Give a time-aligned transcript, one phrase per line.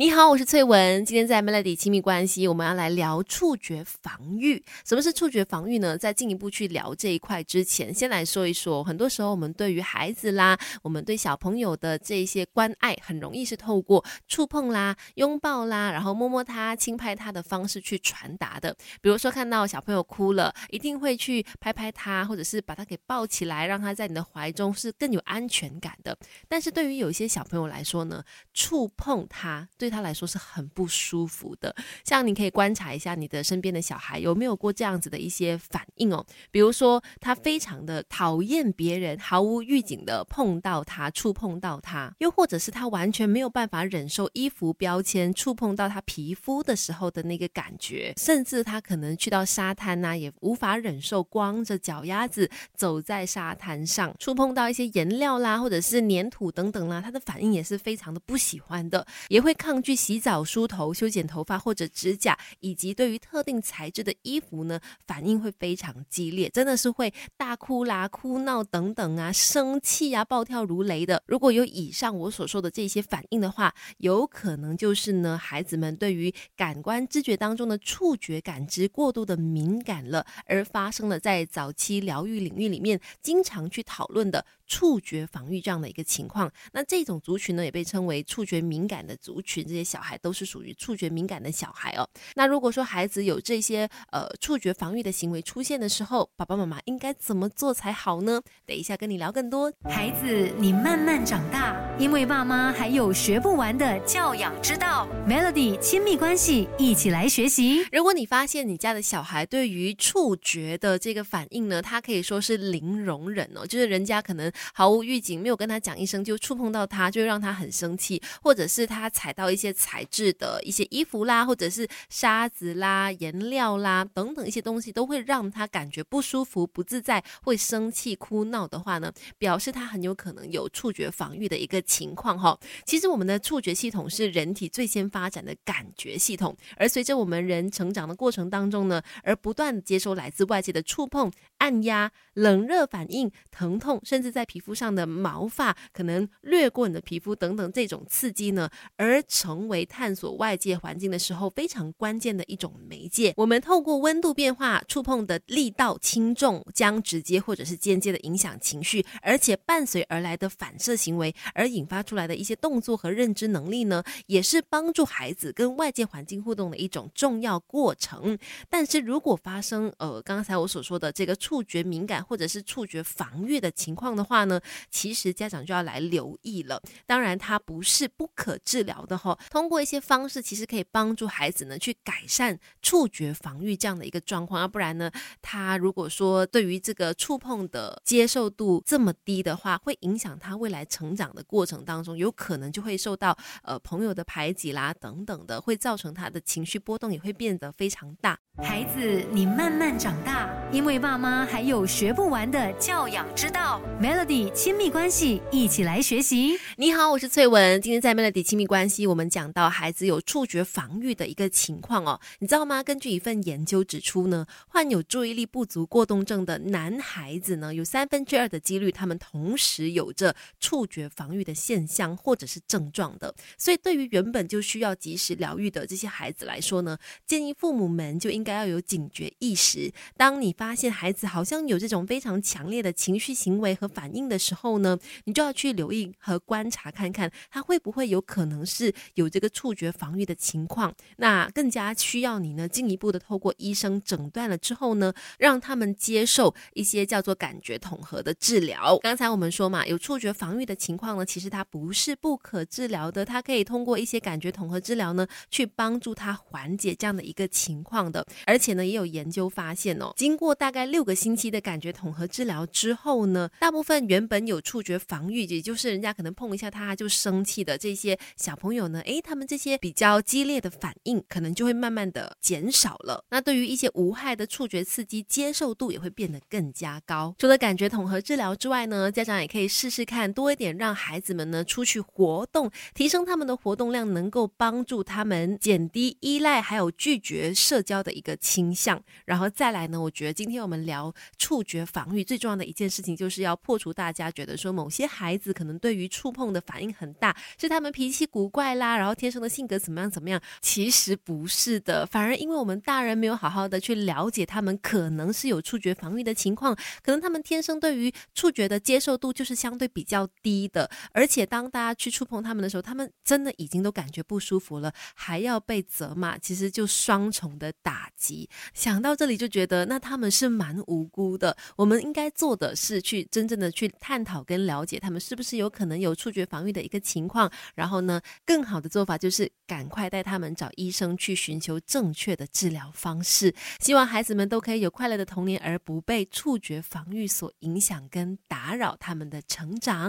[0.00, 1.04] 你好，我是翠文。
[1.04, 4.64] 今天在 Melody 亲密关系，我们要来聊触觉防御。
[4.82, 5.98] 什么是触觉防御呢？
[5.98, 8.82] 在进一步去聊这一块之前，先来说一说。
[8.82, 18.74] 很多时候，我们对于孩子啦，我们对小朋友的这些关爱，很容易是透过触碰啦、拥抱啦，然后摸摸他、轻拍他的方式去传达的。
[19.02, 26.16] 比如说，看到小朋友哭了，一定会去拍拍他，或者是把他给抱起来，让他在你的怀中是更有安全感的。
[26.48, 28.24] 但是对于有一些小朋友来说呢，
[28.54, 31.74] 触碰他对他来说是很不舒服的，
[32.04, 59.80] 像你可以观察一下你的身边的小孩有没有过这样子的一些反应哦，比如说他非常的讨厌别人毫无预警的碰到他、触碰到他，又或者是他完全没有办法忍受衣服标签触碰到他皮肤的时候的那个感觉，甚至他可能去到沙滩呐，也无法忍受光着脚丫子走在沙滩上，触碰到一些颜料啦，或者是粘土等等啦，他的反应也是非常的不喜欢的，也会看抗。
[59.80, 71.22] 去洗澡、梳头、修剪头发或者指甲，以及对于特定材质的衣服呢，反应会非常激烈，真的是会大哭啦、哭闹等等啊，生气啊、暴跳如雷的。
[71.26, 86.48] 如果有以上我所说的这些反应的话，有可能就是呢，孩子们对于感官知觉当中的触觉感知过度的敏感了，而发生了在早期疗愈领域里面经常去讨论的触觉防御这样的一个情况。
[86.72, 89.66] 那这种族群呢，也被称为触觉敏感的族群。
[89.66, 92.08] 这些小孩都是属于触觉敏感的小孩哦。
[92.36, 98.40] 那如果说孩子有这些呃触觉防御的行为出现的时候，爸爸妈妈应该怎么做才好呢？
[98.64, 99.72] 等一下跟你聊更多。
[99.88, 105.08] 孩子，你慢慢长大，因为爸妈还有学不完的教养之道。
[105.26, 107.84] Melody 亲密关系，一起来学习。
[107.90, 119.60] 如果你发现你家的小孩对于触觉的这个反应呢，他可以说是零容忍哦，就是人家可能毫无预警，没有跟他讲一声就触碰到他，就让他很生气，或者是他踩到一。
[119.60, 132.58] 些材质的一些衣服啦，或者是沙子啦、颜料啦等等一些东西，都会让他感觉不舒服、不自在，会生气、哭闹的话呢，表示他很有可能有触觉防御的一个情况哈。
[132.86, 149.60] 其实我们的触觉系统是人体最先发展的感觉系统，而随着我们人成长的过程当中呢，而不断接收来自外界的触碰、按压、冷热反应、疼痛，甚至在皮肤上的毛发可能掠过你的皮肤等等这种刺激呢，而成。
[149.70, 153.32] 为探索外界环境的时候非常关键的一种媒介。
[153.36, 168.36] 我们透过温度变化、触碰的力道轻重，将直接或者是间接的影响情绪，而且伴随而来的反射行为，而引发出来的一些动作和认知能力呢，也是帮助孩子跟外界环境互动的一种重要过程。
[168.68, 176.80] 但是如果发生呃刚才我所说的这个触觉敏感或者是触觉防御的情况的话呢，其实家长就要来留意了。
[177.06, 179.38] 当然，它不是不可治疗的哈。
[179.50, 184.60] 通过一些方式，其实可以帮助孩子呢去改善触觉防御这样的一个状况。
[184.60, 198.38] 要不然呢，他如果说对于这个触碰的接受度这么低的话，会影响他未来成长的过程当中，有可能就会受到呃朋友的排挤啦等等的，会造成他的情绪波动也会变得非常大。
[198.62, 203.80] 孩子，你慢慢长大，因为爸妈还有学不完的教养之道。
[204.00, 206.56] Melody 亲密关系，一起来学习。
[206.76, 207.82] 你好，我是翠文。
[207.82, 212.80] 今天在 Melody 亲密关系，我们讲到孩子有触觉防御的一个情况哦，你知道吗？
[212.80, 223.34] 根据一份研究指出呢，患有注意力不足过动症的男孩子呢，有三分之二的几率，他们同时有着触觉防御的现象或者是症状的。
[223.58, 229.92] 所以，对于原本就需要及时疗愈的这些孩子来说呢，建议父母们就应该要有警觉意识。
[230.16, 238.94] 当你发现孩子好像有这种非常强烈的情绪行为和反应的时候呢，你就要去留意和观察，看看他会不会有可能是。
[239.14, 248.98] 有这个触觉防御的情况，那更加需要你呢进一步的透过医生诊断了之后呢，让他们接受一些叫做感觉统合的治疗。
[249.02, 258.24] 刚才我们说嘛，有触觉防御的情况呢，其实它不是不可治疗的，它可以通过一些感觉统合治疗呢，去帮助他缓解这样的一个情况的。
[258.46, 269.00] 而且呢，也有研究发现哦，经过大概六个星期的感觉统合治疗之后呢，大部分原本有触觉防御，也就是人家可能碰一下他就生气的这些小朋友呢。
[269.02, 273.24] 诶，他们这些比较激烈的反应，可能就会慢慢的减少了。
[273.30, 277.34] 那对于一些无害的触觉刺激，接受度也会变得更加高。
[277.38, 289.02] 除了感觉统合治疗之外呢，家长也可以试试看多一点，让孩子们呢出去活动，提升他们的活动量，能够帮助他们减低依赖还有拒绝社交的一个倾向。
[289.24, 300.40] 然后再来呢，我觉得今天我们聊触觉防御最重要的一件事情，就是要破除大家觉得说某些孩子可能对于触碰的反应很大，是他们脾气古怪啦，然后天生的性格怎么样怎么样？
[300.60, 318.48] 其实不是的，反而因为我们大人没有好好的去了解他们，可能是有触觉防御的情况，可能他们天生对于触觉的接受度就是相对比较低的，而且当大家去触碰他们的时候，他们真的已经都感觉不舒服了，还要被责骂，其实就双重的打击。
[318.74, 321.56] 想到这里就觉得，那他们是蛮无辜的。
[321.76, 333.54] 我们应该做的是去真正的去探讨跟了解他们是不是有可能有触觉防御的一个情况，然后呢，更好的做法就是赶快带他们找医生去寻求正确的治疗方式。
[333.78, 340.08] 希望孩子们都可以有快乐的童年，而不被触觉防御所影响跟打扰他们的成长。